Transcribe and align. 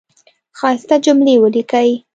ښایسته 0.59 0.95
جملی 1.05 1.35
ولیکی 1.41 1.89